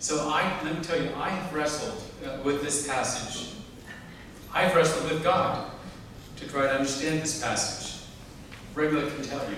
[0.00, 3.54] So I, let me tell you, I have wrestled uh, with this passage.
[4.54, 5.70] I've wrestled with God
[6.36, 8.04] to try to understand this passage.
[8.74, 9.56] Regula can tell you.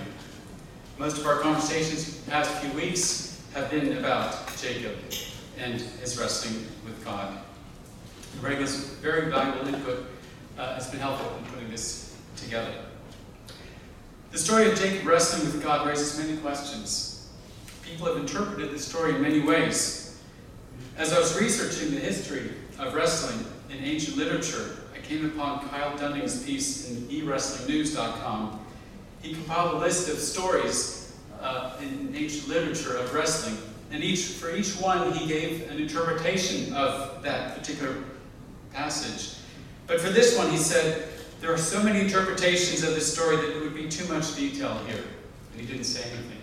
[0.97, 4.95] Most of our conversations the past few weeks have been about Jacob
[5.59, 7.37] and his wrestling with God.
[8.41, 10.05] Regula's very valuable input
[10.57, 12.73] uh, has been helpful in putting this together.
[14.31, 17.29] The story of Jacob wrestling with God raises many questions.
[17.83, 20.00] People have interpreted the story in many ways.
[20.97, 25.97] As I was researching the history of wrestling in ancient literature, I came upon Kyle
[25.97, 28.59] Dunning's piece in ewrestlingnews.com.
[29.21, 33.57] He compiled a list of stories uh, in ancient literature of wrestling,
[33.91, 37.95] and each for each one he gave an interpretation of that particular
[38.73, 39.35] passage.
[39.87, 43.57] But for this one, he said, there are so many interpretations of this story that
[43.57, 45.03] it would be too much detail here.
[45.51, 46.37] And he didn't say anything.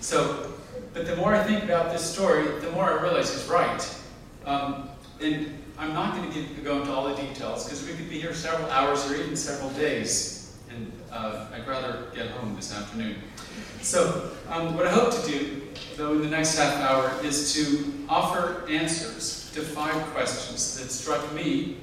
[0.00, 0.57] So,
[0.98, 4.00] but the more I think about this story, the more I realize he's right.
[4.44, 4.88] Um,
[5.22, 8.34] and I'm not going to go into all the details because we could be here
[8.34, 10.56] several hours or even several days.
[10.74, 13.14] And uh, I'd rather get home this afternoon.
[13.80, 15.62] So, um, what I hope to do,
[15.96, 21.32] though, in the next half hour is to offer answers to five questions that struck
[21.32, 21.76] me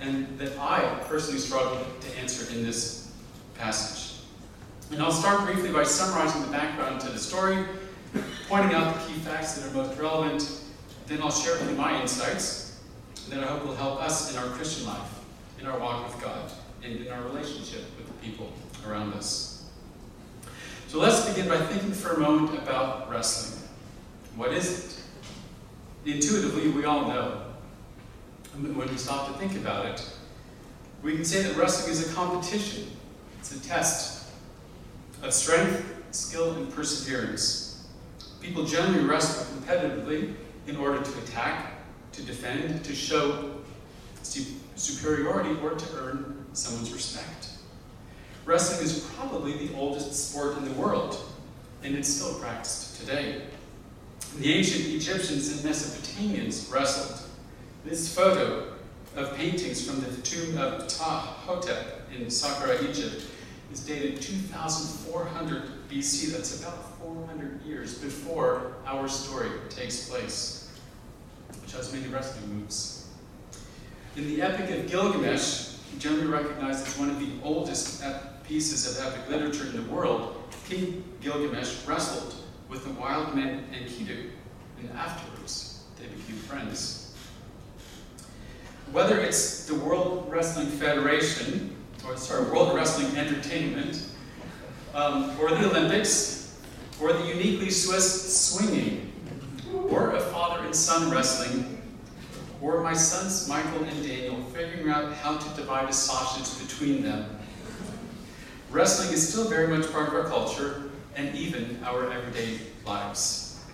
[0.00, 3.10] and that I personally struggled to answer in this
[3.56, 4.20] passage.
[4.92, 7.64] And I'll start briefly by summarizing the background to the story,
[8.48, 10.60] pointing out the key facts that are most relevant,
[11.06, 12.80] then I'll share with you my insights
[13.28, 15.20] that I hope will help us in our Christian life,
[15.60, 16.50] in our walk with God,
[16.82, 18.52] and in our relationship with the people
[18.86, 19.70] around us.
[20.88, 23.62] So let's begin by thinking for a moment about wrestling.
[24.34, 24.84] What is
[26.04, 26.12] it?
[26.14, 27.42] Intuitively, we all know.
[28.58, 30.04] When we stop to think about it,
[31.02, 32.90] we can say that wrestling is a competition.
[33.38, 34.26] It's a test
[35.22, 37.69] of strength, skill, and perseverance.
[38.40, 40.34] People generally wrestle competitively
[40.66, 41.74] in order to attack,
[42.12, 43.56] to defend, to show
[44.22, 47.50] superiority, or to earn someone's respect.
[48.44, 51.22] Wrestling is probably the oldest sport in the world,
[51.82, 53.42] and it's still practiced today.
[54.38, 57.28] The ancient Egyptians and Mesopotamians wrestled.
[57.84, 58.72] This photo
[59.16, 63.26] of paintings from the tomb of Ptah-hotep in Saqqara, Egypt,
[63.72, 66.32] is dated 2400 BC.
[66.32, 70.70] That's about 400 years before our story takes place,
[71.60, 73.08] which has many wrestling moves.
[74.16, 78.04] In the Epic of Gilgamesh, generally recognized as one of the oldest
[78.44, 80.36] pieces of epic literature in the world,
[80.68, 82.34] King Gilgamesh wrestled
[82.68, 84.30] with the wild men Enkidu,
[84.78, 87.12] and afterwards they became friends.
[88.92, 94.09] Whether it's the World Wrestling Federation, or sorry, World Wrestling Entertainment,
[94.94, 96.60] um, or the Olympics,
[97.00, 99.12] or the uniquely Swiss swinging,
[99.88, 101.82] or a father and son wrestling,
[102.60, 107.38] or my sons Michael and Daniel figuring out how to divide a sausage between them.
[108.70, 113.64] Wrestling is still very much part of our culture and even our everyday lives.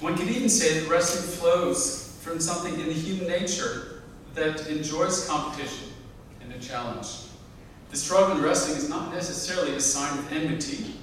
[0.00, 4.02] One could even say that wrestling flows from something in the human nature
[4.34, 5.88] that enjoys competition
[6.40, 7.06] and a challenge.
[7.92, 10.94] The struggle in wrestling is not necessarily a sign of enmity,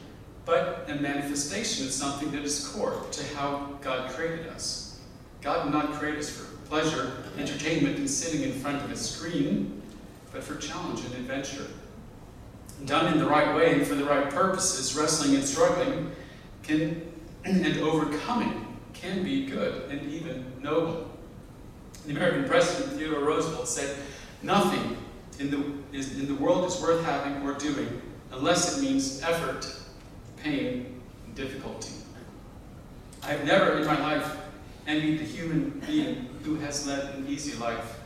[0.43, 4.99] but a manifestation of something that is core to how God created us.
[5.39, 9.83] God did not create us for pleasure, entertainment, and sitting in front of a screen,
[10.33, 11.67] but for challenge and adventure.
[12.85, 16.11] Done in the right way and for the right purposes, wrestling and struggling
[16.63, 17.07] can
[17.45, 21.11] and overcoming can be good and even noble.
[22.07, 23.95] The American President Theodore Roosevelt said,
[24.41, 24.97] Nothing
[25.39, 28.01] in the, is, in the world is worth having or doing
[28.31, 29.67] unless it means effort,
[30.37, 31.93] pain, and difficulty.
[33.23, 34.37] I have never in my life
[34.85, 37.99] envied the human being who has led an easy life.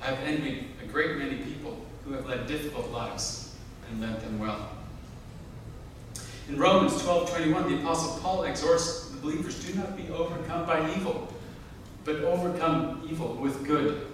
[0.00, 3.54] I have envied a great many people who have led difficult lives
[3.90, 4.70] and led them well.
[6.48, 10.94] In Romans 12 21, the Apostle Paul exhorts the believers do not be overcome by
[10.94, 11.32] evil,
[12.04, 14.05] but overcome evil with good.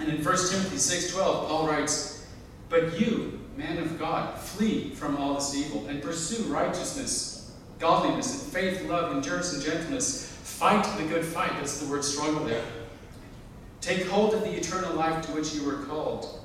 [0.00, 2.24] And in 1 Timothy 6:12, Paul writes,
[2.70, 8.52] But you, man of God, flee from all this evil and pursue righteousness, godliness, and
[8.52, 10.26] faith, love, endurance, and gentleness.
[10.42, 11.52] Fight the good fight.
[11.58, 12.64] That's the word struggle there.
[13.82, 16.40] Take hold of the eternal life to which you were called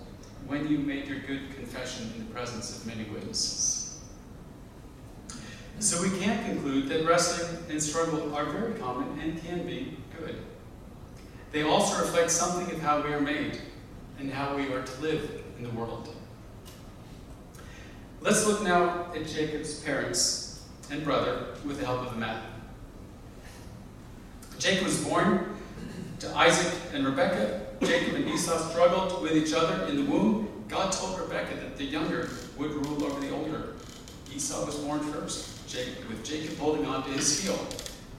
[0.48, 4.00] when you made your good confession in the presence of many witnesses.
[5.80, 10.36] So we can conclude that wrestling and struggle are very common and can be good.
[11.52, 13.60] They also reflect something of how we are made
[14.20, 16.14] and how we are to live in the world.
[18.22, 22.44] Let's look now at Jacob's parents and brother with the help of a map.
[24.58, 25.56] Jacob was born
[26.20, 27.62] to Isaac and Rebekah.
[27.84, 30.66] Jacob and Esau struggled with each other in the womb.
[30.68, 33.74] God told Rebekah that the younger would rule over the older.
[34.34, 37.60] Esau was born first, Jacob, with Jacob holding on to his heel.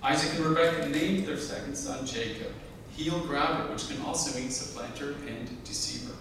[0.03, 2.53] Isaac and Rebekah named their second son Jacob,
[2.97, 6.15] heel grabber, which can also mean supplanter and deceiver.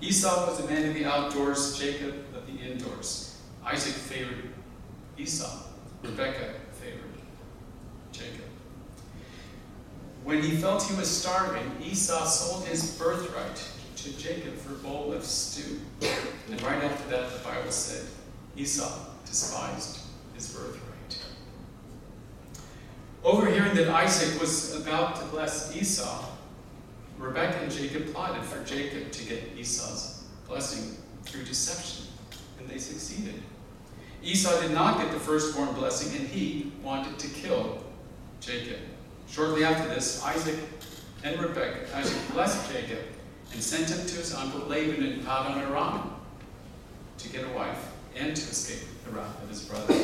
[0.00, 3.38] Esau was a man of the outdoors, Jacob of the indoors.
[3.64, 4.48] Isaac favored
[5.18, 5.64] Esau,
[6.02, 7.02] Rebekah favored
[8.12, 8.46] Jacob.
[10.24, 13.62] When he felt he was starving, Esau sold his birthright
[13.96, 15.80] to Jacob for a bowl of stew.
[16.50, 18.06] And right after that, the Bible said
[18.56, 18.90] Esau
[19.26, 20.00] despised
[20.34, 21.18] his birthright.
[23.70, 26.24] Overhearing that Isaac was about to bless Esau,
[27.18, 32.06] Rebekah and Jacob plotted for Jacob to get Esau's blessing through deception,
[32.58, 33.40] and they succeeded.
[34.24, 37.84] Esau did not get the firstborn blessing, and he wanted to kill
[38.40, 38.80] Jacob.
[39.28, 40.58] Shortly after this, Isaac
[41.22, 43.04] and Rebekah, Isaac blessed Jacob
[43.52, 46.10] and sent him to his uncle Laban in Padan Aram
[47.18, 49.94] to get a wife and to escape the wrath of his brother.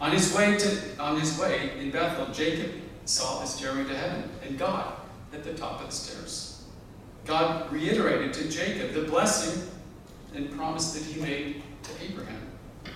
[0.00, 2.72] On his way to on his way in Bethel, Jacob
[3.04, 4.94] saw a stairway to heaven, and God
[5.32, 6.64] at the top of the stairs.
[7.26, 9.68] God reiterated to Jacob the blessing
[10.34, 12.40] and promise that he made to Abraham.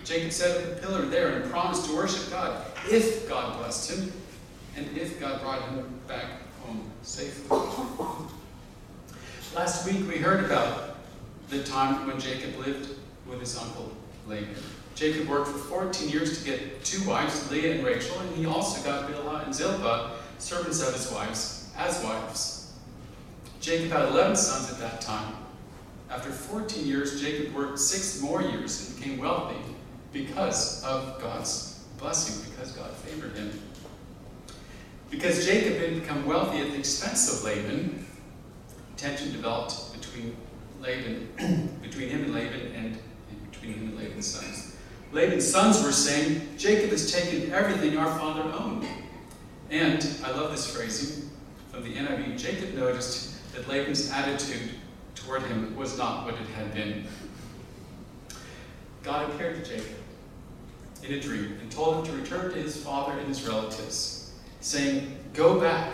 [0.05, 4.13] Jacob set up a pillar there and promised to worship God if God blessed him
[4.77, 6.25] and if God brought him back
[6.63, 7.59] home safely.
[9.55, 10.97] Last week we heard about
[11.51, 12.97] the time when Jacob lived
[13.27, 13.93] with his uncle
[14.27, 14.57] Laban.
[15.03, 18.81] Jacob worked for 14 years to get two wives, Leah and Rachel, and he also
[18.89, 22.73] got Bilhah and Zilpah, servants of his wives, as wives.
[23.61, 25.35] Jacob had 11 sons at that time.
[26.09, 29.57] After 14 years, Jacob worked six more years and became wealthy
[30.13, 33.51] because of God's blessing, because God favored him.
[35.11, 38.07] Because Jacob had become wealthy at the expense of Laban,
[38.97, 40.37] tension developed between
[40.81, 42.99] Laban, between him and Laban, and
[43.51, 44.72] between him and Laban's sons.
[45.13, 48.87] Laban's sons were saying, Jacob has taken everything our father owned.
[49.71, 51.31] And I love this phrasing
[51.71, 52.39] from the NIV.
[52.39, 54.71] Jacob noticed that Laban's attitude
[55.15, 57.07] toward him was not what it had been.
[59.03, 59.97] God appeared to Jacob
[61.03, 65.19] in a dream and told him to return to his father and his relatives, saying,
[65.35, 65.93] Go back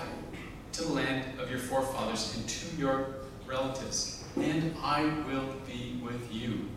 [0.73, 3.07] to the land of your forefathers and to your
[3.47, 6.69] relatives, and I will be with you.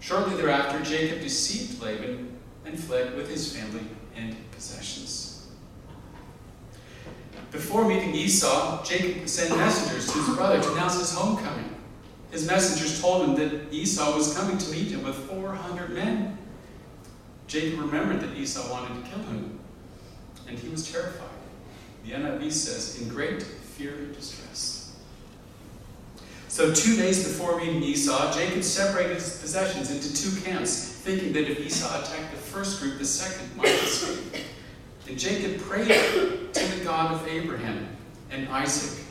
[0.00, 3.82] Shortly thereafter, Jacob deceived Laban and fled with his family
[4.14, 5.48] and possessions.
[7.50, 11.74] Before meeting Esau, Jacob sent messengers to his brother to announce his homecoming.
[12.30, 16.36] His messengers told him that Esau was coming to meet him with 400 men.
[17.46, 19.58] Jacob remembered that Esau wanted to kill him,
[20.48, 21.28] and he was terrified.
[22.04, 24.85] The NIV says, in great fear and distress.
[26.56, 31.50] So, two days before meeting Esau, Jacob separated his possessions into two camps, thinking that
[31.50, 34.42] if Esau attacked the first group, the second might escape.
[35.06, 35.88] And Jacob prayed
[36.54, 37.86] to the God of Abraham
[38.30, 39.04] and Isaac,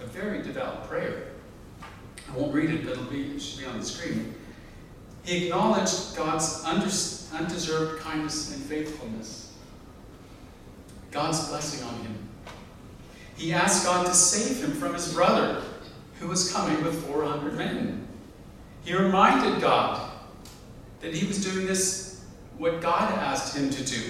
[0.00, 1.32] a very devout prayer.
[2.32, 4.32] I won't read it, but it'll be, it should be on the screen.
[5.24, 9.52] He acknowledged God's undeserved kindness and faithfulness,
[11.10, 12.16] God's blessing on him.
[13.36, 15.64] He asked God to save him from his brother,
[16.18, 18.06] who was coming with 400 men.
[18.84, 20.10] He reminded God
[21.00, 22.24] that he was doing this,
[22.56, 24.02] what God asked him to do,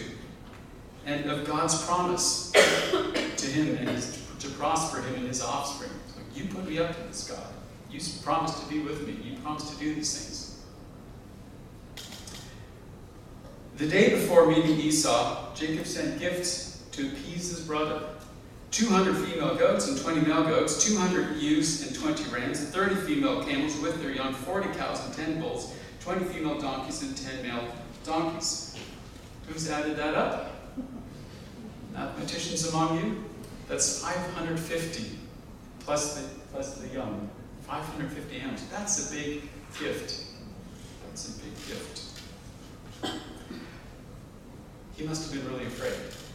[1.05, 2.53] and of God's promise
[3.37, 5.91] to him and his, to prosper him and his offspring.
[6.09, 7.47] So you put me up to this, God.
[7.91, 9.17] You promised to be with me.
[9.23, 10.47] You promised to do these things.
[13.77, 18.03] The day before meeting Esau, Jacob sent gifts to appease his brother
[18.71, 23.79] 200 female goats and 20 male goats, 200 ewes and 20 rams, 30 female camels
[23.79, 27.65] with their young, 40 cows and 10 bulls, 20 female donkeys and 10 male
[28.05, 28.77] donkeys.
[29.49, 30.57] Who's added that up?
[31.93, 33.25] Mathematicians among you?
[33.69, 35.19] That's 550
[35.81, 37.31] plus the, plus the young.
[37.63, 38.65] 550 animals.
[38.71, 39.43] That's a big
[39.81, 40.25] gift.
[41.07, 42.03] That's a big gift.
[44.97, 46.26] He must have been really afraid.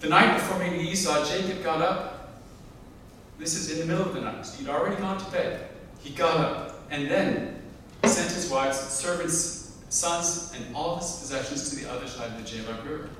[0.00, 2.40] The night before meeting Esau, Jacob got up.
[3.38, 4.46] This is in the middle of the night.
[4.46, 5.68] so He'd already gone to bed.
[5.98, 7.60] He got up and then
[8.04, 12.44] sent his wives, servants, sons, and all his possessions to the other side of the
[12.44, 13.10] Jabbok River.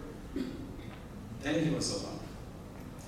[1.43, 2.19] Then he was alone.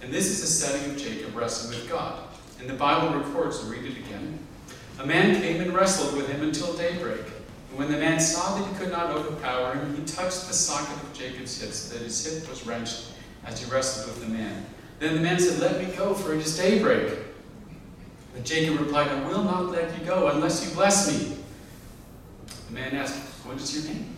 [0.02, 2.24] And this is the setting of Jacob wrestling with God.
[2.60, 4.38] And the Bible records, read it again.
[5.00, 7.24] A man came and wrestled with him until daybreak.
[7.70, 11.02] And when the man saw that he could not overpower him, he touched the socket
[11.02, 13.11] of Jacob's hip, so that his hip was wrenched
[13.44, 14.66] as he wrestled with the man.
[14.98, 17.18] Then the man said, Let me go, for it is daybreak.
[18.32, 21.36] But Jacob replied, I will not let you go unless you bless me.
[22.68, 24.14] The man asked, What is your name?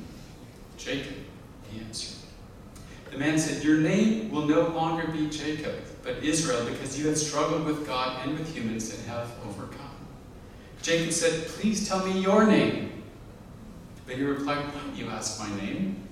[0.76, 1.14] Jacob,
[1.70, 2.18] he answered.
[3.10, 7.16] The man said, Your name will no longer be Jacob, but Israel, because you have
[7.18, 9.80] struggled with God and with humans and have overcome.
[10.82, 13.02] Jacob said, Please tell me your name.
[14.06, 16.08] But he replied, Why do you ask my name?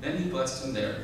[0.00, 0.96] Then he blessed him there.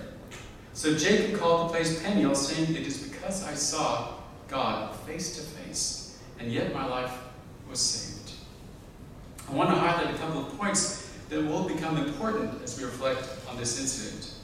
[0.77, 4.13] So Jacob called the place Peniel, saying, It is because I saw
[4.47, 7.19] God face to face, and yet my life
[7.67, 8.33] was saved.
[9.49, 13.27] I want to highlight a couple of points that will become important as we reflect
[13.49, 14.35] on this incident.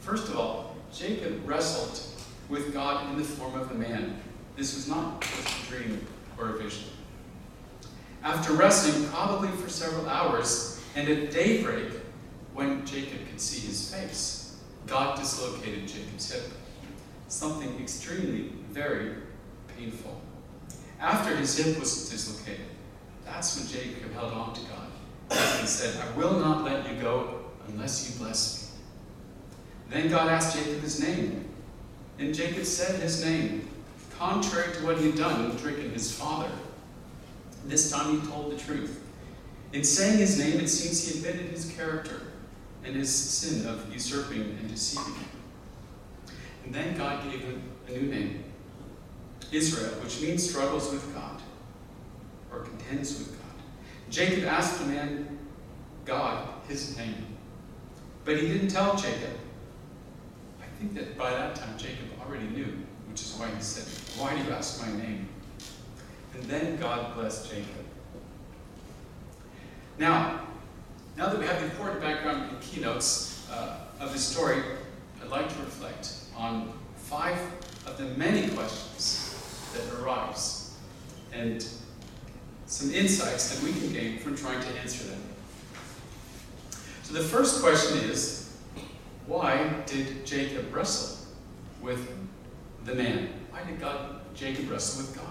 [0.00, 2.08] First of all, Jacob wrestled
[2.48, 4.20] with God in the form of a man.
[4.56, 6.04] This was not just a dream
[6.38, 6.88] or a vision.
[8.24, 11.92] After wrestling probably for several hours, and at daybreak,
[12.52, 14.41] when Jacob could see his face,
[14.86, 16.52] God dislocated Jacob's hip.
[17.28, 19.14] Something extremely, very
[19.76, 20.20] painful.
[21.00, 22.66] After his hip was dislocated,
[23.24, 24.88] that's when Jacob held on to God
[25.30, 28.68] and said, I will not let you go unless you bless me.
[29.90, 31.48] Then God asked Jacob his name,
[32.18, 33.68] and Jacob said his name,
[34.18, 36.50] contrary to what he had done with tricking his father.
[37.66, 39.02] This time he told the truth.
[39.72, 42.22] In saying his name, it seems he admitted his character
[42.84, 45.14] and his sin of usurping and deceiving.
[46.64, 48.44] And then God gave him a new name
[49.50, 51.40] Israel, which means struggles with God
[52.50, 53.62] or contends with God.
[54.10, 55.38] Jacob asked the man,
[56.04, 57.26] God, his name.
[58.24, 59.36] But he didn't tell Jacob.
[60.60, 63.84] I think that by that time Jacob already knew, which is why he said,
[64.20, 65.28] Why do you ask my name?
[66.34, 67.84] And then God blessed Jacob.
[69.98, 70.40] Now,
[71.16, 74.62] now that we have the important background and keynotes uh, of the story,
[75.22, 77.38] I'd like to reflect on five
[77.86, 80.74] of the many questions that arise
[81.32, 81.66] and
[82.66, 85.20] some insights that we can gain from trying to answer them.
[87.02, 88.56] So the first question is
[89.26, 91.26] why did Jacob wrestle
[91.82, 92.10] with
[92.84, 93.28] the man?
[93.50, 95.26] Why did God, Jacob wrestle with God?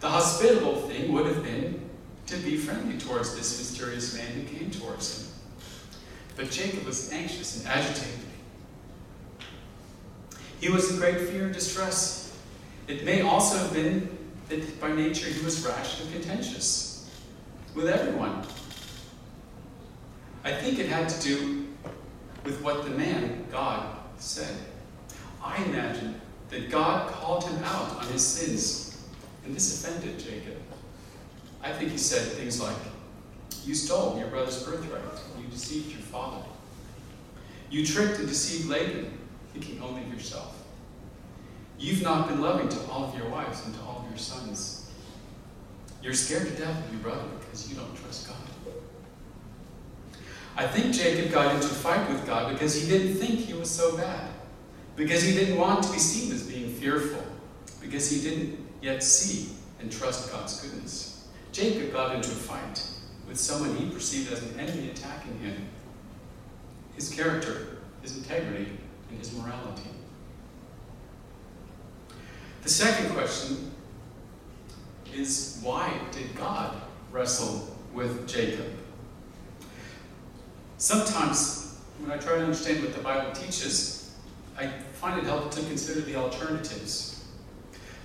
[0.00, 1.87] The hospitable thing would have been
[2.28, 5.32] to be friendly towards this mysterious man who came towards him.
[6.36, 8.20] But Jacob was anxious and agitated.
[10.60, 12.36] He was in great fear and distress.
[12.86, 14.16] It may also have been
[14.48, 17.08] that by nature he was rash and contentious
[17.74, 18.44] with everyone.
[20.44, 21.66] I think it had to do
[22.44, 24.56] with what the man, God, said.
[25.42, 26.20] I imagine
[26.50, 29.02] that God called him out on his sins,
[29.44, 30.57] and this offended Jacob.
[31.62, 32.76] I think he said things like,
[33.64, 35.02] You stole your brother's birthright,
[35.40, 36.42] you deceived your father.
[37.70, 39.16] You tricked and deceived Laban,
[39.52, 40.62] thinking only of yourself.
[41.78, 44.90] You've not been loving to all of your wives and to all of your sons.
[46.02, 48.36] You're scared to death of your brother because you don't trust God.
[50.58, 53.70] I think Jacob got into a fight with God because he didn't think he was
[53.70, 54.28] so bad,
[54.96, 57.24] because he didn't want to be seen as being fearful,
[57.80, 59.50] because he didn't yet see
[59.80, 61.07] and trust God's goodness.
[61.58, 62.86] Jacob got into a fight
[63.26, 65.56] with someone he perceived as an enemy attacking him.
[66.94, 68.68] His character, his integrity,
[69.10, 69.90] and his morality.
[72.62, 73.72] The second question
[75.12, 78.66] is why did God wrestle with Jacob?
[80.76, 84.14] Sometimes, when I try to understand what the Bible teaches,
[84.56, 87.17] I find it helpful to consider the alternatives.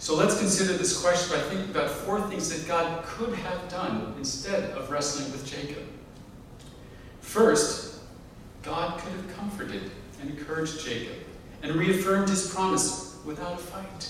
[0.03, 4.13] So let's consider this question by thinking about four things that God could have done
[4.17, 5.81] instead of wrestling with Jacob.
[7.21, 8.01] First,
[8.63, 11.15] God could have comforted and encouraged Jacob
[11.61, 14.09] and reaffirmed his promise without a fight.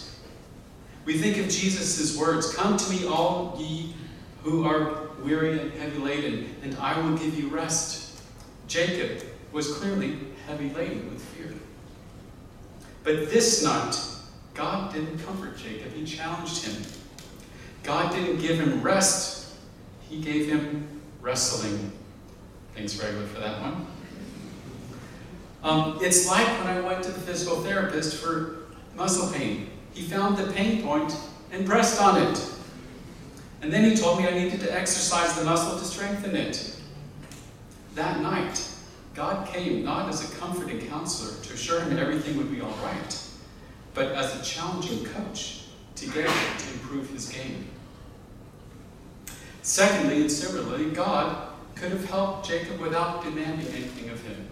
[1.06, 3.94] We think of Jesus' words Come to me, all ye
[4.42, 8.20] who are weary and heavy laden, and I will give you rest.
[8.68, 11.54] Jacob was clearly heavy laden with fear.
[13.04, 13.96] But this night,
[14.54, 16.84] God didn't comfort Jacob, He challenged him.
[17.84, 19.56] God didn't give him rest,
[20.10, 20.88] He gave him
[21.22, 21.92] wrestling.
[22.76, 23.88] Thanks, Regula, for that one.
[25.64, 28.64] Um, it's like when I went to the physical therapist for
[28.96, 29.70] muscle pain.
[29.94, 31.16] He found the pain point
[31.52, 32.50] and pressed on it.
[33.62, 36.76] And then he told me I needed to exercise the muscle to strengthen it.
[37.96, 38.68] That night,
[39.14, 43.23] God came not as a comforting counselor to assure him everything would be all right,
[43.94, 47.68] but as a challenging coach to get him to improve his game.
[49.62, 54.48] Secondly, and similarly, God could have helped Jacob without demanding anything of him,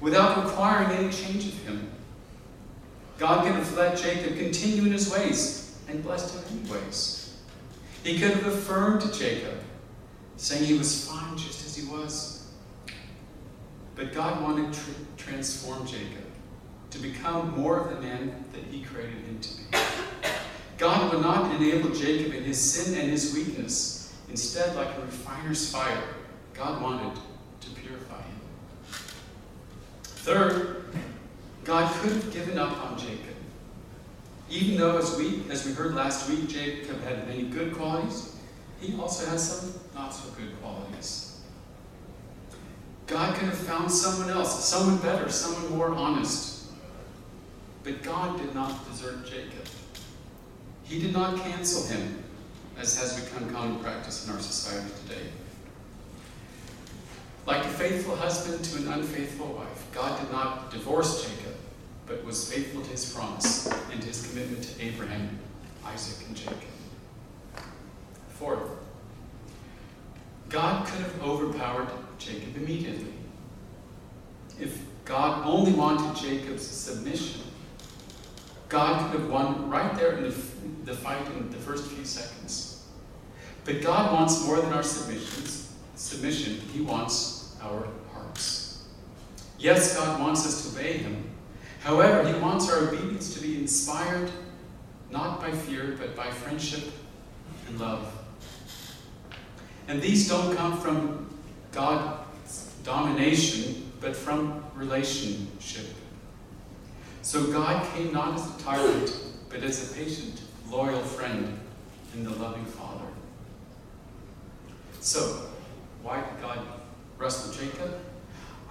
[0.00, 1.90] without requiring any change of him.
[3.18, 7.36] God could have let Jacob continue in his ways and blessed him anyways.
[8.04, 9.60] He could have affirmed Jacob,
[10.36, 12.46] saying he was fine just as he was.
[13.96, 14.80] But God wanted to
[15.16, 16.27] transform Jacob
[16.90, 19.78] to become more of the man that he created him to be.
[20.78, 24.14] God would not enable Jacob in his sin and his weakness.
[24.30, 26.02] Instead, like a refiner's fire,
[26.54, 27.20] God wanted
[27.60, 28.40] to purify him.
[30.02, 30.94] Third,
[31.64, 33.34] God could have given up on Jacob.
[34.50, 38.36] Even though, as we, as we heard last week, Jacob had many good qualities,
[38.80, 41.40] he also had some not so good qualities.
[43.06, 46.57] God could have found someone else, someone better, someone more honest.
[47.88, 49.64] But God did not desert Jacob.
[50.84, 52.22] He did not cancel him,
[52.76, 55.22] as has become common practice in our society today.
[57.46, 61.54] Like a faithful husband to an unfaithful wife, God did not divorce Jacob,
[62.06, 65.38] but was faithful to his promise and his commitment to Abraham,
[65.86, 66.58] Isaac, and Jacob.
[68.34, 68.68] Fourth,
[70.50, 73.14] God could have overpowered Jacob immediately.
[74.60, 77.47] If God only wanted Jacob's submission,
[78.68, 80.34] God could have won right there in the,
[80.84, 82.86] the fight in the first few seconds.
[83.64, 85.74] But God wants more than our submissions.
[85.94, 88.84] Submission, He wants our hearts.
[89.58, 91.24] Yes, God wants us to obey Him.
[91.80, 94.30] However, He wants our obedience to be inspired
[95.10, 96.84] not by fear, but by friendship
[97.66, 98.12] and love.
[99.88, 101.34] And these don't come from
[101.72, 105.86] God's domination, but from relationship.
[107.28, 109.14] So God came not as a tyrant,
[109.50, 111.60] but as a patient, loyal friend
[112.14, 113.04] and the loving Father.
[115.00, 115.50] So,
[116.02, 116.58] why did God
[117.18, 118.00] wrestle Jacob?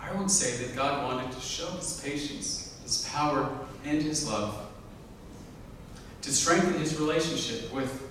[0.02, 3.48] I would say that God wanted to show his patience, his power,
[3.86, 4.66] and his love
[6.24, 8.10] to strengthen his relationship with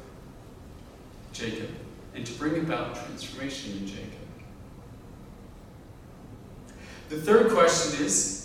[1.33, 1.71] Jacob
[2.15, 4.13] and to bring about transformation in Jacob.
[7.09, 8.36] The third question is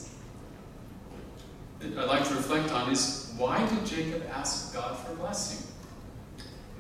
[1.84, 5.68] I'd like to reflect on is why did Jacob ask God for a blessing?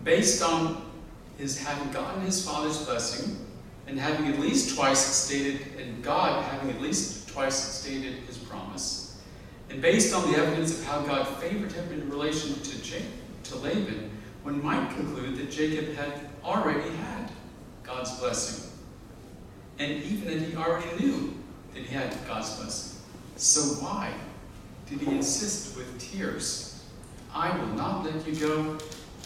[0.03, 0.85] Based on
[1.37, 3.37] his having gotten his father's blessing
[3.87, 9.19] and having at least twice stated, and God having at least twice stated his promise,
[9.69, 13.07] and based on the evidence of how God favored him in relation to, Jacob,
[13.43, 14.11] to Laban,
[14.43, 17.31] one might conclude that Jacob had already had
[17.83, 18.69] God's blessing.
[19.79, 21.33] And even that he already knew
[21.73, 23.01] that he had God's blessing.
[23.35, 24.13] So why
[24.91, 26.83] did he insist with tears,
[27.33, 28.77] I will not let you go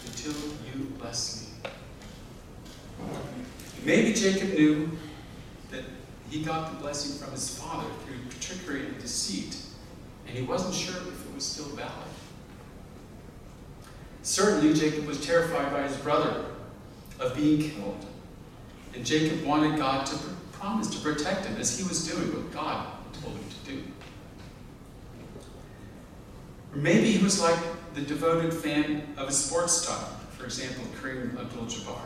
[0.06, 0.32] until
[0.64, 1.70] you bless me.
[3.84, 4.90] Maybe Jacob knew
[5.72, 5.82] that
[6.30, 9.56] he got the blessing from his father through trickery and deceit,
[10.28, 11.92] and he wasn't sure if it was still valid.
[14.22, 16.44] Certainly, Jacob was terrified by his brother
[17.18, 18.06] of being killed,
[18.94, 20.16] and Jacob wanted God to
[20.52, 22.86] promise to protect him as he was doing what God
[23.20, 23.82] told him to do.
[26.76, 27.58] Or maybe he was like
[27.94, 29.98] the devoted fan of a sports star,
[30.36, 32.02] for example, Kareem Abdul-Jabbar.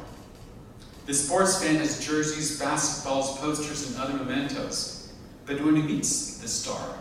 [1.07, 5.13] The sports fan has jerseys, basketballs, posters, and other mementos.
[5.45, 6.99] But when he meets the star,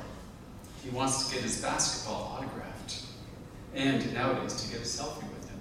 [0.83, 3.03] he wants to get his basketball autographed.
[3.75, 5.59] And nowadays, to get a selfie with him.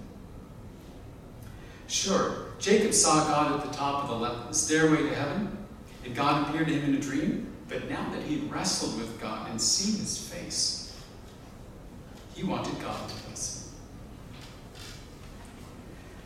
[1.88, 5.58] Sure, Jacob saw God at the top of the stairway to heaven,
[6.06, 7.54] and God appeared to him in a dream.
[7.68, 10.77] But now that he wrestled with God and seen his face,
[12.38, 13.78] he wanted God to bless him.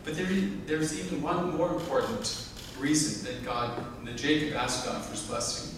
[0.05, 0.27] But there,
[0.67, 5.75] there's even one more important reason that God, that Jacob asked God for his blessing,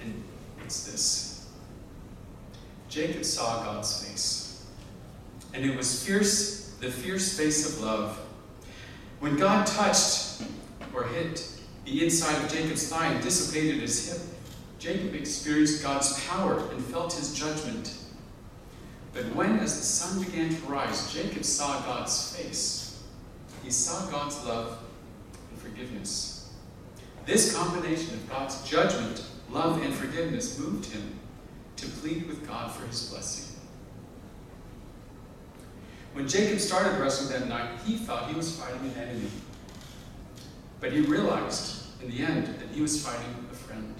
[0.00, 0.22] and
[0.64, 1.46] it's this.
[2.88, 4.66] Jacob saw God's face,
[5.52, 8.18] and it was fierce, the fierce face of love.
[9.20, 10.42] When God touched
[10.94, 11.46] or hit
[11.84, 14.22] the inside of Jacob's thigh and dissipated his hip,
[14.78, 17.94] Jacob experienced God's power and felt his judgment
[19.14, 23.02] but when, as the sun began to rise, Jacob saw God's face,
[23.62, 24.78] he saw God's love
[25.50, 26.52] and forgiveness.
[27.24, 31.18] This combination of God's judgment, love, and forgiveness moved him
[31.76, 33.56] to plead with God for his blessing.
[36.12, 39.30] When Jacob started wrestling that night, he thought he was fighting an enemy.
[40.80, 43.94] But he realized in the end that he was fighting a friend,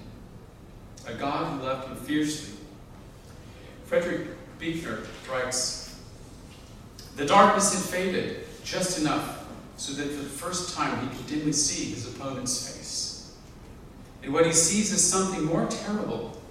[1.07, 2.53] a God who loved him fiercely.
[3.85, 4.27] Frederick
[4.59, 5.99] Buechner writes
[7.15, 9.45] The darkness had faded just enough
[9.77, 13.33] so that for the first time he could dimly see his opponent's face.
[14.23, 16.41] And what he sees is something more terrible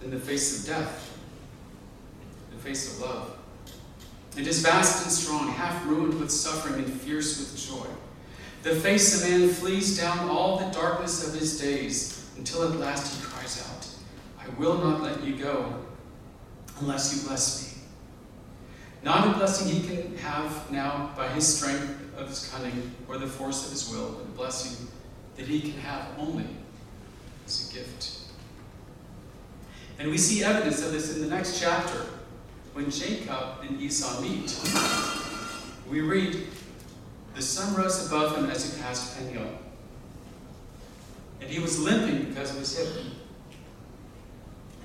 [0.00, 1.18] than the face of death,
[2.50, 3.36] the face of love.
[4.36, 7.86] It is vast and strong, half ruined with suffering and fierce with joy.
[8.62, 13.16] The face of man flees down all the darkness of his days until at last
[13.16, 13.88] he cries out,
[14.40, 15.74] I will not let you go
[16.80, 17.82] unless you bless me.
[19.02, 23.26] Not a blessing he can have now by his strength of his cunning or the
[23.26, 24.88] force of his will, but a blessing
[25.36, 26.46] that he can have only
[27.46, 28.18] as a gift.
[29.98, 32.06] And we see evidence of this in the next chapter
[32.72, 34.56] when Jacob and Esau meet.
[35.90, 36.46] We read,
[37.34, 39.48] The sun rose above him as he passed Peniel,
[41.40, 43.04] and he was limping because of his hip.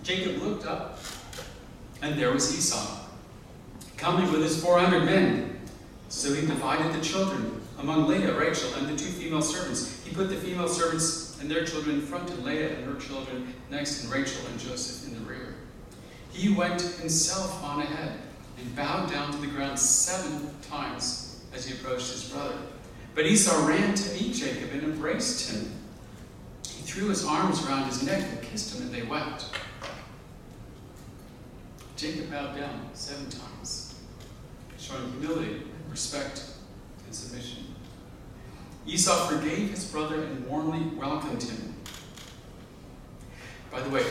[0.04, 1.00] Jacob looked up,
[2.04, 2.98] and there was Esau,
[3.96, 5.58] coming with his 400 men.
[6.10, 10.04] So he divided the children among Leah, Rachel, and the two female servants.
[10.04, 13.54] He put the female servants and their children in front, and Leah and her children
[13.72, 15.56] next, and Rachel and Joseph in the rear.
[16.34, 18.20] He went himself on ahead
[18.60, 22.58] and bowed down to the ground seven times as he approached his brother.
[23.16, 25.72] But Esau ran to meet Jacob and embraced him.
[26.68, 29.46] He threw his arms around his neck and kissed him, and they wept.
[32.04, 33.96] Jacob bowed down seven times,
[34.78, 36.44] showing humility, respect,
[37.06, 37.64] and submission.
[38.86, 41.76] Esau forgave his brother and warmly welcomed him.
[43.72, 44.04] By the way,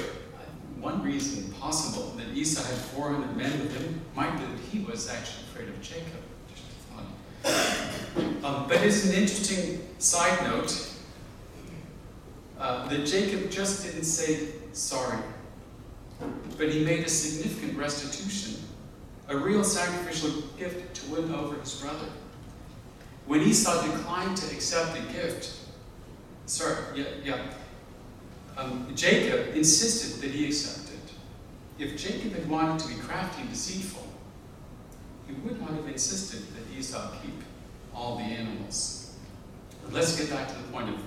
[0.81, 5.11] one reason possible that Esau had 400 men with him might be that he was
[5.11, 6.07] actually afraid of Jacob.
[8.43, 10.95] Um, but it's an interesting side note
[12.59, 15.19] uh, that Jacob just didn't say sorry
[16.59, 18.63] but he made a significant restitution,
[19.29, 22.07] a real sacrificial gift to win over his brother.
[23.27, 25.55] When Esau declined to accept the gift,
[26.47, 27.43] sorry, yeah, yeah,
[28.57, 31.83] um, Jacob insisted that he accept it.
[31.83, 34.07] If Jacob had wanted to be crafty and deceitful,
[35.27, 37.43] he would not have insisted that Esau keep
[37.95, 39.17] all the animals.
[39.83, 41.01] But let's get back to the point of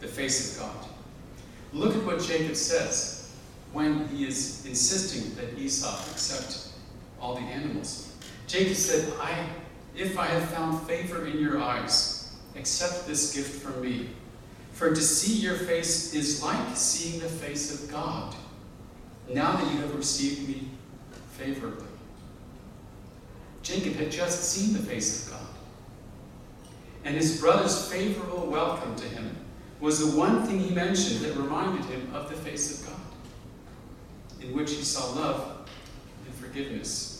[0.00, 0.86] the face of God.
[1.72, 3.21] Look at what Jacob says
[3.72, 6.68] when he is insisting that Esau accept
[7.20, 8.14] all the animals.
[8.46, 9.46] Jacob said, I,
[9.96, 14.10] if I have found favor in your eyes, accept this gift from me.
[14.72, 18.34] For to see your face is like seeing the face of God,
[19.32, 20.68] now that you have received me
[21.32, 21.86] favorably.
[23.62, 25.46] Jacob had just seen the face of God.
[27.04, 29.36] And his brother's favorable welcome to him
[29.80, 33.01] was the one thing he mentioned that reminded him of the face of God
[34.42, 35.68] in which he saw love
[36.26, 37.12] and forgiveness.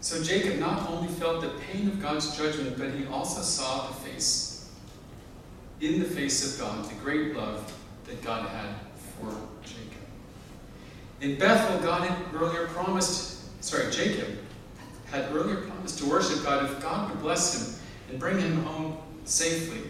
[0.00, 3.94] So Jacob not only felt the pain of God's judgment, but he also saw the
[3.94, 4.70] face,
[5.80, 7.72] in the face of God, the great love
[8.06, 8.74] that God had
[9.16, 9.30] for
[9.62, 9.86] Jacob.
[11.20, 14.28] In Bethel, God had earlier promised, sorry, Jacob
[15.10, 18.96] had earlier promised to worship God if God would bless him and bring him home
[19.24, 19.82] safely.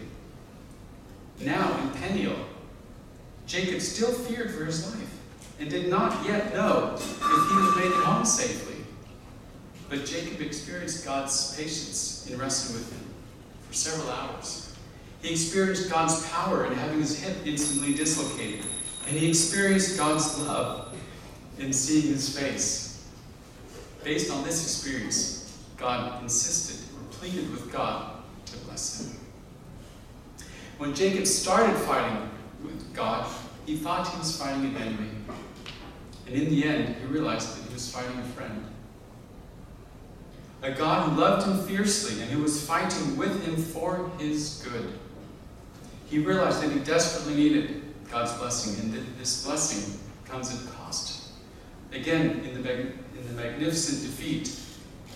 [1.43, 2.35] Now in Peniel,
[3.47, 5.19] Jacob still feared for his life
[5.59, 8.83] and did not yet know if he would make it home safely.
[9.89, 13.05] But Jacob experienced God's patience in wrestling with him
[13.67, 14.73] for several hours.
[15.21, 18.65] He experienced God's power in having his hip instantly dislocated,
[19.07, 20.95] and he experienced God's love
[21.59, 23.05] in seeing his face.
[24.03, 29.20] Based on this experience, God insisted or pleaded with God to bless him.
[30.81, 32.27] When Jacob started fighting
[32.63, 33.31] with God,
[33.67, 35.09] he thought he was fighting an enemy.
[36.25, 38.65] And in the end, he realized that he was fighting a friend.
[40.63, 44.91] A God who loved him fiercely and who was fighting with him for his good.
[46.07, 51.29] He realized that he desperately needed God's blessing and that this blessing comes at cost.
[51.93, 54.47] Again, in the, in the magnificent defeat,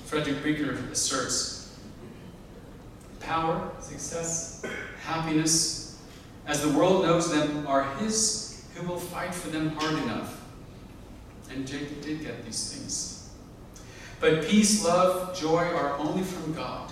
[0.06, 1.55] Frederick Buechner asserts
[3.26, 4.66] power, success,
[5.04, 6.02] happiness,
[6.48, 10.42] as the world knows them, are His who will fight for them hard enough.
[11.50, 13.30] And Jacob did get these things.
[14.20, 16.92] But peace, love, joy are only from God.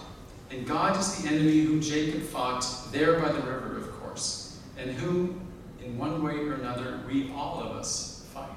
[0.50, 4.92] And God is the enemy whom Jacob fought there by the river, of course, and
[4.92, 5.42] whom,
[5.84, 8.50] in one way or another, we all of us fight.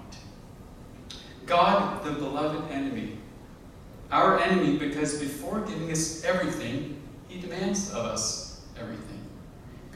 [1.47, 3.19] God, the beloved enemy.
[4.13, 9.17] Our enemy because before giving us everything, he demands of us everything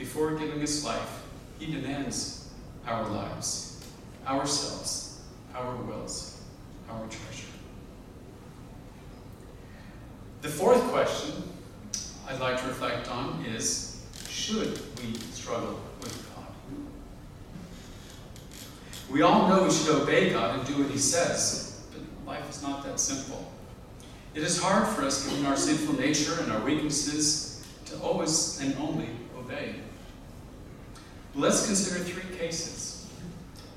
[0.00, 1.22] before giving us life,
[1.58, 2.48] He demands
[2.86, 3.86] our lives,
[4.26, 5.20] ourselves,
[5.54, 6.40] our wills,
[6.88, 7.46] our treasure.
[10.40, 11.42] The fourth question
[12.26, 16.46] I'd like to reflect on is should we struggle with God?
[19.10, 22.62] We all know we should obey God and do what He says, but life is
[22.62, 23.52] not that simple.
[24.32, 28.76] It is hard for us, given our sinful nature and our weaknesses, to always and
[28.76, 29.74] only obey.
[31.34, 33.08] Let's consider three cases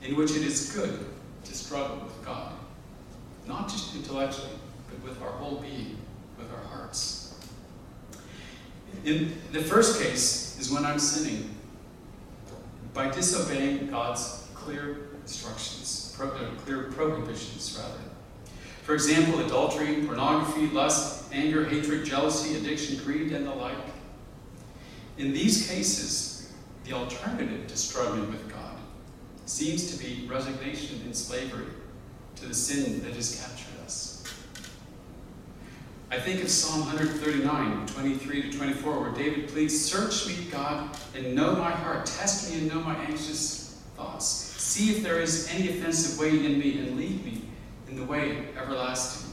[0.03, 1.05] in which it is good
[1.45, 2.53] to struggle with God,
[3.47, 4.51] not just intellectually,
[4.89, 5.97] but with our whole being,
[6.37, 7.35] with our hearts.
[9.05, 11.49] In the first case is when I'm sinning
[12.93, 18.12] by disobeying God's clear instructions, pro, uh, clear prohibitions, rather.
[18.83, 23.77] For example, adultery, pornography, lust, anger, hatred, jealousy, addiction, greed, and the like.
[25.17, 26.51] In these cases,
[26.83, 28.77] the alternative to struggling with God
[29.45, 31.67] seems to be resignation and slavery
[32.35, 34.23] to the sin that has captured us.
[36.11, 41.33] I think of Psalm 139, 23 to 24, where David pleads, Search me, God, and
[41.33, 42.05] know my heart.
[42.05, 44.25] Test me and know my anxious thoughts.
[44.25, 47.42] See if there is any offensive way in me, and lead me
[47.93, 49.31] in the way everlasting.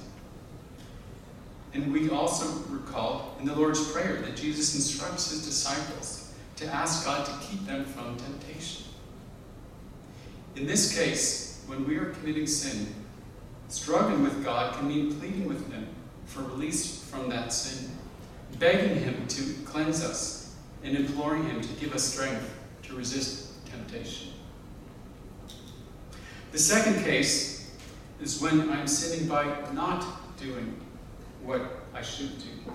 [1.73, 7.07] And we also recall in the Lord's Prayer that Jesus instructs his disciples to ask
[7.07, 8.85] God to keep them from temptation.
[10.57, 12.95] In this case, when we are committing sin,
[13.69, 15.87] struggling with God can mean pleading with Him
[16.27, 17.91] for release from that sin,
[18.59, 24.33] begging Him to cleanse us, and imploring Him to give us strength to resist temptation.
[26.53, 27.60] The second case
[28.21, 30.05] is when I'm sinning by not
[30.39, 30.79] doing
[31.43, 32.73] what I should do.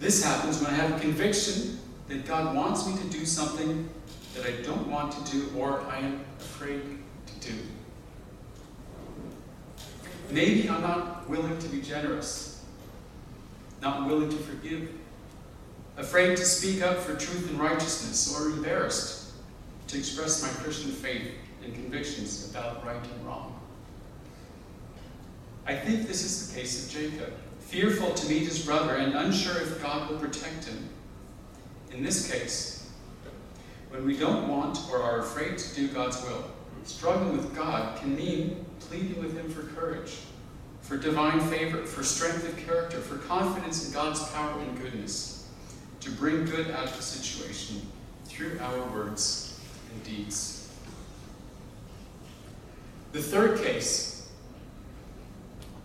[0.00, 1.78] This happens when I have a conviction
[2.08, 3.88] that God wants me to do something
[4.34, 6.82] that I don't want to do or I am afraid
[7.26, 7.58] to do.
[10.30, 12.64] Maybe I'm not willing to be generous,
[13.80, 14.90] not willing to forgive,
[15.96, 19.32] afraid to speak up for truth and righteousness, or embarrassed
[19.88, 23.51] to express my Christian faith and convictions about right and wrong.
[25.66, 29.60] I think this is the case of Jacob, fearful to meet his brother and unsure
[29.62, 30.88] if God will protect him.
[31.92, 32.90] In this case,
[33.90, 36.44] when we don't want or are afraid to do God's will,
[36.84, 40.18] struggling with God can mean pleading with Him for courage,
[40.80, 45.48] for divine favor, for strength of character, for confidence in God's power and goodness,
[46.00, 47.82] to bring good out of the situation
[48.24, 49.60] through our words
[49.92, 50.70] and deeds.
[53.12, 54.11] The third case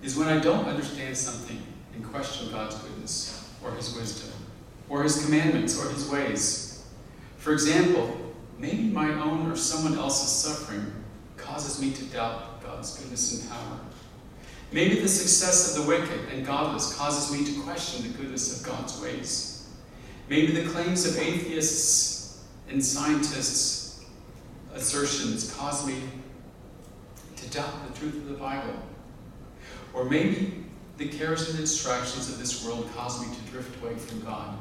[0.03, 1.61] is when I don't understand something
[1.93, 4.31] and question God's goodness or His wisdom
[4.89, 6.85] or His commandments or His ways.
[7.37, 10.91] For example, maybe my own or someone else's suffering
[11.37, 13.79] causes me to doubt God's goodness and power.
[14.71, 18.67] Maybe the success of the wicked and godless causes me to question the goodness of
[18.67, 19.69] God's ways.
[20.29, 24.03] Maybe the claims of atheists and scientists'
[24.75, 26.01] assertions cause me
[27.37, 28.73] to doubt the truth of the Bible.
[29.97, 30.63] Or maybe
[30.97, 34.55] the cares and distractions of this world cause me to drift away from God.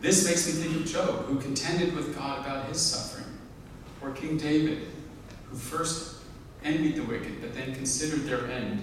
[0.00, 3.38] This makes me think of Job, who contended with God about his suffering,
[4.02, 4.88] or King David,
[5.48, 6.16] who first
[6.64, 8.82] envied the wicked but then considered their end.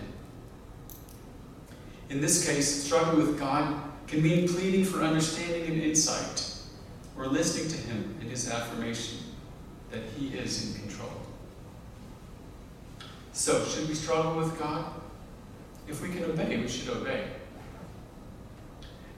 [2.09, 3.75] In this case, struggling with God
[4.07, 6.49] can mean pleading for understanding and insight,
[7.17, 9.19] or listening to Him in His affirmation
[9.91, 10.82] that He is in.
[13.33, 14.85] So, should we struggle with God?
[15.87, 17.25] If we can obey, we should obey.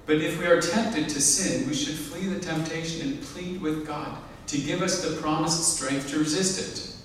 [0.05, 3.85] But if we are tempted to sin, we should flee the temptation and plead with
[3.85, 6.95] God to give us the promised strength to resist it.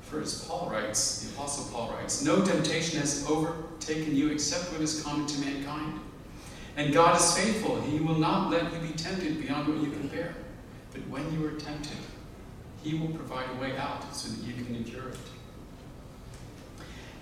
[0.00, 4.80] For as Paul writes, the Apostle Paul writes, no temptation has overtaken you except what
[4.80, 6.00] is common to mankind.
[6.76, 7.80] And God is faithful.
[7.80, 10.34] He will not let you be tempted beyond what you can bear.
[10.92, 11.98] But when you are tempted,
[12.82, 15.18] He will provide a way out so that you can endure it.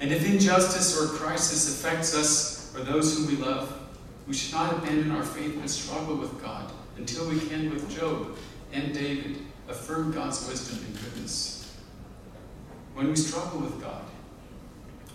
[0.00, 3.80] And if injustice or crisis affects us or those whom we love,
[4.26, 8.36] we should not abandon our faith and struggle with God until we can, with Job
[8.72, 11.72] and David, affirm God's wisdom and goodness.
[12.94, 14.04] When we struggle with God,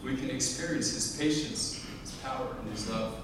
[0.03, 3.15] we can experience His patience, His power, and His love.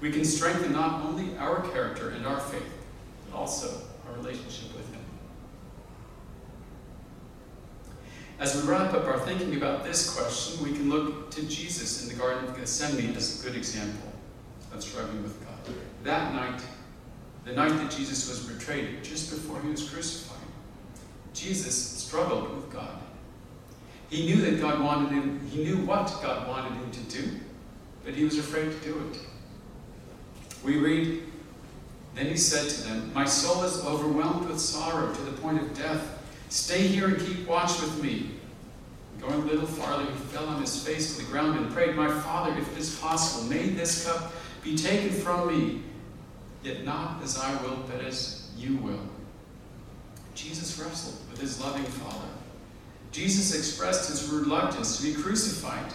[0.00, 2.72] We can strengthen not only our character and our faith,
[3.30, 4.91] but also our relationship with Him.
[8.42, 12.08] As we wrap up our thinking about this question, we can look to Jesus in
[12.08, 14.12] the Garden of Gethsemane as a good example
[14.74, 15.76] of struggling with God.
[16.02, 16.60] That night,
[17.44, 20.44] the night that Jesus was betrayed, just before he was crucified,
[21.32, 22.98] Jesus struggled with God.
[24.10, 27.30] He knew that God wanted him, he knew what God wanted him to do,
[28.04, 29.20] but he was afraid to do it.
[30.64, 31.22] We read,
[32.16, 35.78] Then he said to them, My soul is overwhelmed with sorrow to the point of
[35.78, 36.18] death.
[36.52, 38.30] Stay here and keep watch with me.
[39.18, 42.10] Going a little farther, he fell on his face to the ground and prayed, My
[42.20, 45.80] Father, if it is possible, may this cup be taken from me,
[46.62, 49.00] yet not as I will, but as you will.
[50.34, 52.28] Jesus wrestled with his loving Father.
[53.12, 55.90] Jesus expressed his reluctance to be crucified,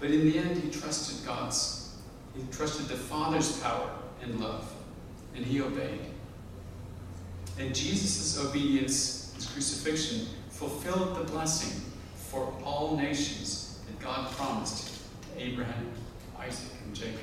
[0.00, 1.96] but in the end he trusted God's.
[2.34, 3.90] He trusted the Father's power
[4.22, 4.72] and love,
[5.36, 6.00] and he obeyed.
[7.58, 11.80] And Jesus' obedience, his crucifixion, fulfilled the blessing
[12.16, 15.92] for all nations that God promised to Abraham,
[16.36, 17.20] Isaac, and Jacob.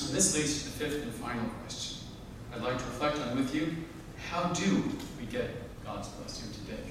[0.00, 1.98] And this leads to the fifth and final question
[2.54, 3.74] I'd like to reflect on with you.
[4.30, 4.84] How do
[5.20, 5.50] we get
[5.84, 6.82] God's blessing today?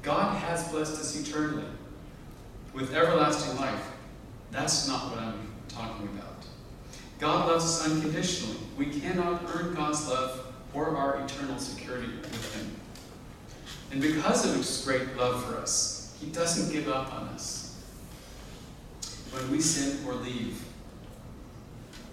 [0.00, 1.66] God has blessed us eternally
[2.72, 3.90] with everlasting life.
[4.50, 6.46] That's not what I'm talking about.
[7.18, 8.56] God loves us unconditionally.
[8.78, 12.70] We cannot earn God's love or our eternal security with Him.
[13.90, 17.82] And because of His great love for us, He doesn't give up on us.
[19.32, 20.62] When we sin or leave,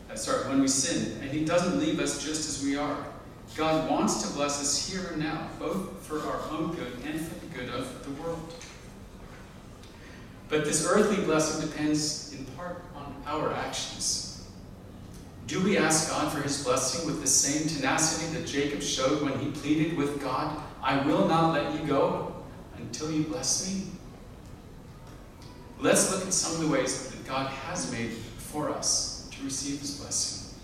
[0.10, 2.98] uh, sorry, when we sin, and He doesn't leave us just as we are.
[3.56, 7.46] God wants to bless us here and now, both for our own good and for
[7.46, 8.54] the good of the world.
[10.50, 14.29] But this earthly blessing depends in part on our actions.
[15.50, 19.40] Do we ask God for his blessing with the same tenacity that Jacob showed when
[19.40, 22.36] he pleaded with God, I will not let you go
[22.78, 23.88] until you bless me?
[25.80, 29.80] Let's look at some of the ways that God has made for us to receive
[29.80, 30.56] his blessing.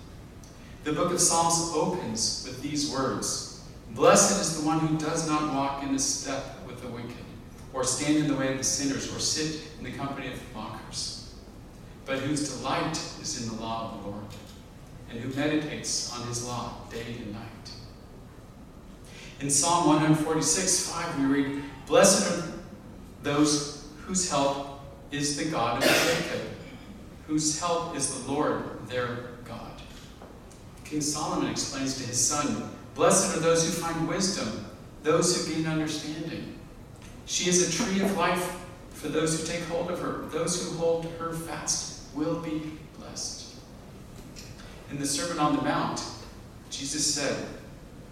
[0.84, 3.64] The book of Psalms opens with these words
[3.96, 7.26] Blessed is the one who does not walk in the step with the wicked,
[7.74, 11.34] or stand in the way of the sinners, or sit in the company of mockers,
[12.06, 14.26] but whose delight is in the law of the Lord,
[15.16, 17.72] and who meditates on his law day and night.
[19.40, 22.52] In Psalm 146 5, we read, Blessed are
[23.24, 26.42] those whose help is the God of Jacob
[27.28, 29.82] whose help is the Lord their God.
[30.84, 34.66] King Solomon explains to his son, Blessed are those who find wisdom,
[35.04, 36.60] those who gain understanding.
[37.26, 40.26] She is a tree of life for those who take hold of her.
[40.30, 42.72] Those who hold her fast will be.
[44.92, 46.04] In the Sermon on the Mount,
[46.70, 47.46] Jesus said,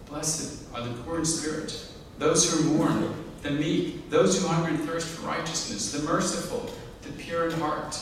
[0.07, 4.79] Blessed are the poor in spirit, those who mourn, the meek, those who hunger and
[4.81, 7.97] thirst for righteousness, the merciful, the pure in heart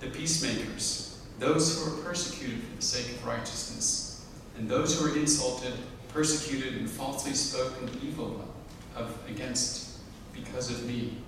[0.00, 5.16] the peacemakers, those who are persecuted for the sake of righteousness, and those who are
[5.16, 5.72] insulted,
[6.08, 8.46] persecuted, and falsely spoken evil
[8.94, 9.98] of against
[10.32, 11.18] because of me.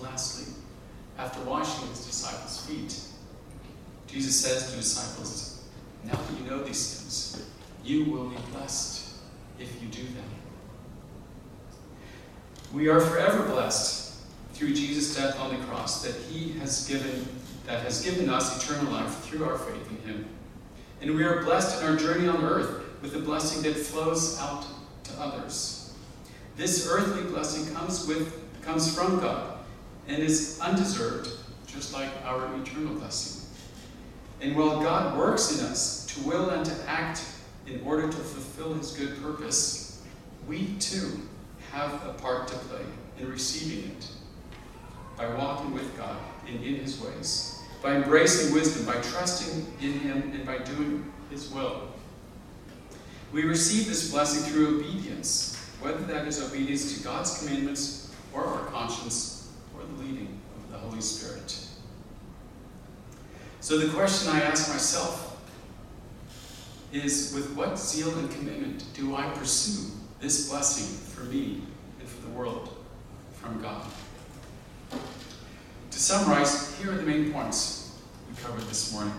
[0.00, 0.54] Lastly,
[1.18, 3.00] after washing his disciples' feet,
[4.12, 5.64] Jesus says to his disciples,
[6.04, 7.46] Now that you know these things,
[7.84, 9.14] you will be blessed
[9.58, 10.24] if you do them.
[12.72, 14.14] We are forever blessed
[14.52, 17.26] through Jesus' death on the cross that he has given
[17.70, 20.28] that has given us eternal life through our faith in Him.
[21.00, 24.66] And we are blessed in our journey on earth with the blessing that flows out
[25.04, 25.94] to others.
[26.56, 29.58] This earthly blessing comes with comes from God
[30.08, 31.30] and is undeserved,
[31.66, 33.39] just like our eternal blessing.
[34.40, 37.24] And while God works in us to will and to act
[37.66, 40.02] in order to fulfill his good purpose,
[40.48, 41.20] we too
[41.72, 42.82] have a part to play
[43.18, 44.08] in receiving it
[45.16, 46.16] by walking with God
[46.48, 51.50] and in his ways by embracing wisdom, by trusting in Him, and by doing His
[51.50, 51.88] will.
[53.32, 58.66] We receive this blessing through obedience, whether that is obedience to God's commandments or our
[58.66, 61.56] conscience or the leading of the Holy Spirit.
[63.60, 65.38] So the question I ask myself
[66.92, 71.62] is with what zeal and commitment do I pursue this blessing for me
[72.00, 72.74] and for the world
[73.34, 73.86] from God?
[74.90, 77.98] To summarize, here are the main points
[78.28, 79.12] we covered this morning.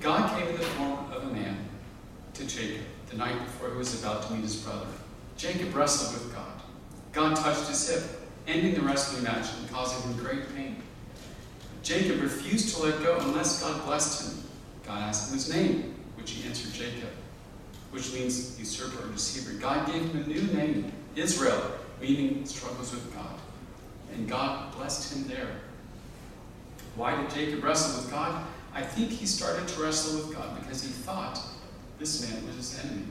[0.00, 1.56] God came in the form of a man
[2.32, 4.86] to Jacob the night before he was about to meet his brother.
[5.36, 6.62] Jacob wrestled with God.
[7.12, 10.82] God touched his hip, ending the wrestling match and causing him great pain.
[11.82, 14.44] Jacob refused to let go unless God blessed him.
[14.86, 17.10] God asked him his name, which he answered Jacob,
[17.90, 19.58] which means usurper or deceiver.
[19.58, 21.62] God gave him a new name, Israel,
[22.00, 23.38] meaning struggles with God
[24.14, 25.48] and God blessed him there.
[26.96, 28.44] Why did Jacob wrestle with God?
[28.74, 31.40] I think he started to wrestle with God because he thought
[31.98, 33.04] this man was his enemy.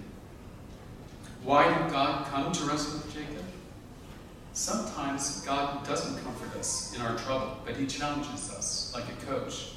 [1.43, 3.43] Why did God come to wrestle with Jacob?
[4.58, 9.74] Sometimes God doesn't comfort us in our trouble, but He challenges us like a coach.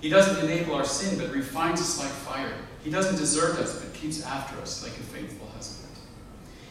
[0.00, 2.54] He doesn't enable our sin, but refines us like fire.
[2.84, 5.92] He doesn't desert us, but keeps after us like a faithful husband.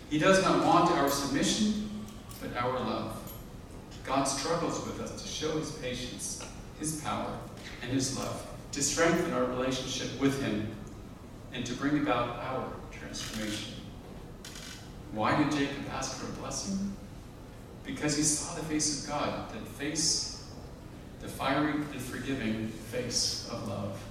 [0.10, 2.06] He does not want our submission,
[2.40, 3.34] but our love.
[4.06, 6.42] God struggles with us to show His patience,
[6.80, 7.38] His power,
[7.82, 10.74] and His love, to strengthen our relationship with Him,
[11.52, 13.74] and to bring about our transformation.
[15.12, 16.96] Why did Jacob ask for a blessing?
[17.86, 20.44] Because he saw the face of God, the face,
[21.22, 24.02] the fiery and forgiving face of love.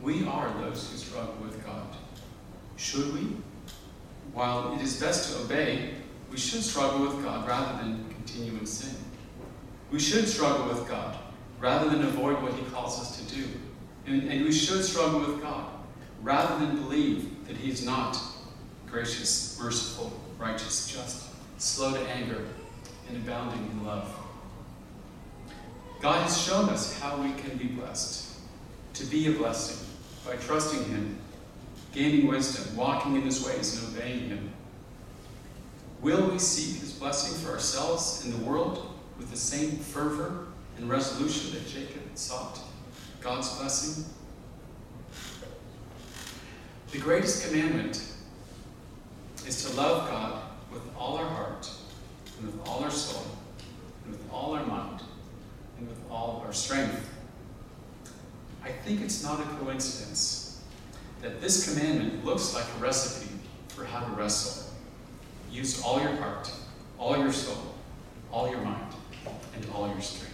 [0.00, 1.86] We are those who struggle with God.
[2.76, 3.36] Should we?
[4.32, 5.94] While it is best to obey,
[6.30, 8.94] we should struggle with God rather than continue in sin.
[9.90, 11.16] We should struggle with God
[11.60, 13.46] rather than avoid what He calls us to do.
[14.06, 15.66] And, and we should struggle with God
[16.22, 18.18] rather than believe that He is not
[18.86, 22.42] gracious, merciful, righteous, just slow to anger,
[23.08, 24.10] and abounding in love.
[26.00, 28.36] God has shown us how we can be blessed,
[28.94, 29.86] to be a blessing
[30.26, 31.18] by trusting Him,
[31.92, 34.50] gaining wisdom, walking in His ways, and obeying Him.
[36.00, 40.88] Will we seek His blessing for ourselves and the world with the same fervor and
[40.90, 42.58] resolution that Jacob sought
[43.20, 44.04] God's blessing?
[46.92, 48.02] The greatest commandment
[49.46, 50.42] is to love God
[50.74, 51.70] with all our heart,
[52.38, 53.24] and with all our soul,
[54.04, 55.00] and with all our mind,
[55.78, 57.10] and with all our strength.
[58.62, 60.62] I think it's not a coincidence
[61.22, 63.30] that this commandment looks like a recipe
[63.68, 64.72] for how to wrestle.
[65.50, 66.52] Use all your heart,
[66.98, 67.74] all your soul,
[68.32, 68.92] all your mind,
[69.54, 70.33] and all your strength.